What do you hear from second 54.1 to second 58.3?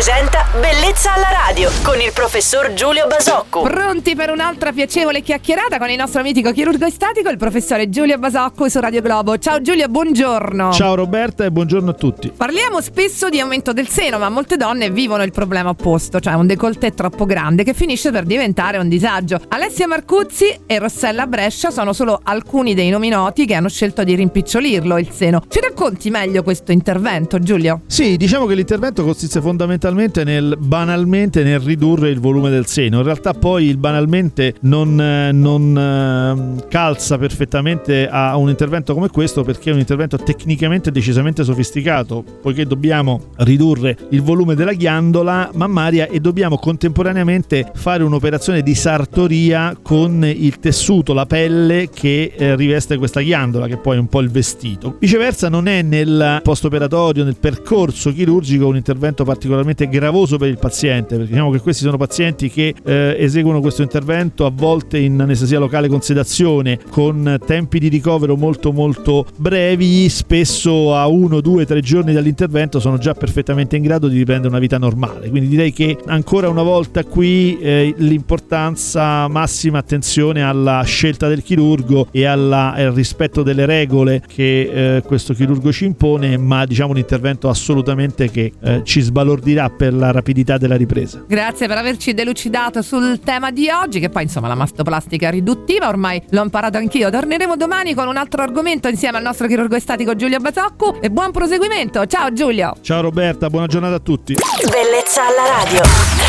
il vestito. Viceversa non è nel post operatorio, nel percorso